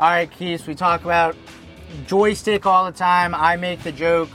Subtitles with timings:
[0.00, 1.36] All right, Keith, we talk about
[2.06, 3.34] joystick all the time.
[3.34, 4.30] I make the joke,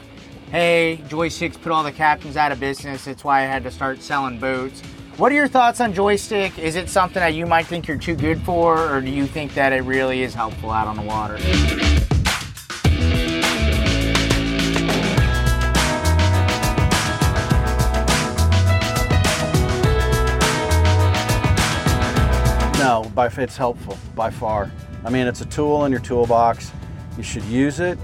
[0.52, 3.06] hey, joysticks put all the captains out of business.
[3.06, 4.82] That's why I had to start selling boats.
[5.18, 6.60] What are your thoughts on joystick?
[6.60, 9.56] Is it something that you might think you're too good for, or do you think
[9.56, 11.40] that it really is helpful out on the water?
[22.78, 24.72] No, it's helpful by far.
[25.06, 26.72] I mean, it's a tool in your toolbox.
[27.16, 28.00] You should use it.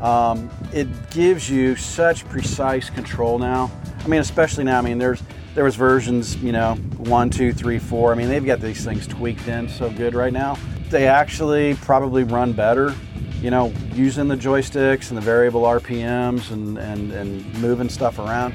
[0.00, 3.70] Um, it gives you such precise control now.
[4.04, 4.78] I mean, especially now.
[4.78, 5.22] I mean, there's
[5.54, 8.12] there was versions, you know, one, two, three, four.
[8.12, 10.56] I mean, they've got these things tweaked in so good right now.
[10.90, 12.94] They actually probably run better,
[13.40, 18.54] you know, using the joysticks and the variable RPMs and and, and moving stuff around.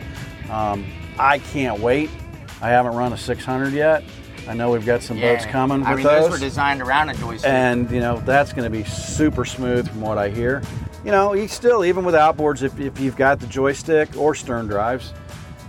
[0.50, 0.86] Um,
[1.18, 2.10] I can't wait.
[2.62, 4.04] I haven't run a 600 yet.
[4.50, 6.24] I know we've got some boats coming I with mean, those.
[6.24, 7.48] those were designed around a joystick.
[7.48, 10.64] and you know that's going to be super smooth from what I hear.
[11.06, 14.66] You know, you still even with outboards, if, if you've got the joystick or stern
[14.66, 15.14] drives,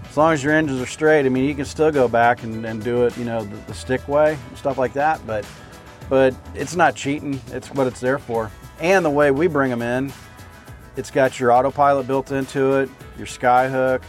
[0.08, 2.64] as long as your engines are straight, I mean, you can still go back and,
[2.64, 5.20] and do it, you know, the, the stick way and stuff like that.
[5.26, 5.46] But
[6.08, 7.38] but it's not cheating.
[7.48, 8.50] It's what it's there for.
[8.80, 10.10] And the way we bring them in,
[10.96, 14.02] it's got your autopilot built into it, your skyhook,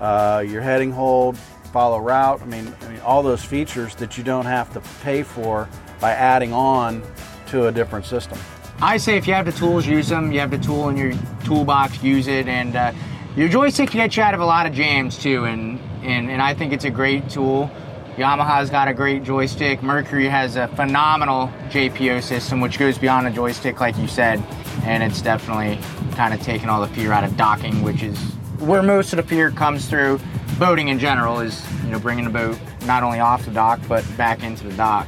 [0.00, 1.36] uh, your heading hold,
[1.74, 2.40] follow route.
[2.40, 6.12] I mean, I mean, all those features that you don't have to pay for by
[6.12, 7.02] adding on
[7.48, 8.38] to a different system.
[8.80, 10.30] I say if you have the tools, use them.
[10.30, 11.12] You have the tool in your
[11.44, 12.46] toolbox, use it.
[12.46, 12.92] And uh,
[13.34, 15.46] your joystick can get you out of a lot of jams too.
[15.46, 17.68] And, and, and I think it's a great tool.
[18.16, 19.82] Yamaha's got a great joystick.
[19.82, 24.40] Mercury has a phenomenal JPO system, which goes beyond a joystick, like you said.
[24.84, 25.80] And it's definitely
[26.14, 28.16] kind of taken all the fear out of docking, which is
[28.60, 30.20] where most of the fear comes through.
[30.58, 34.04] Boating in general is, you know, bringing the boat not only off the dock, but
[34.16, 35.06] back into the dock.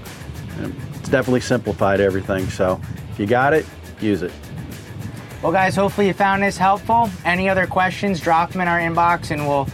[0.94, 2.48] It's definitely simplified everything.
[2.48, 2.80] So
[3.12, 3.64] if you got it,
[4.00, 4.32] use it.
[5.42, 7.10] Well, guys, hopefully you found this helpful.
[7.24, 9.68] Any other questions, drop them in our inbox and we'll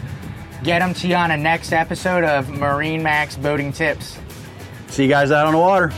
[0.62, 4.18] get them to you on a next episode of MarineMax Boating Tips.
[4.88, 5.90] See you guys out on the water.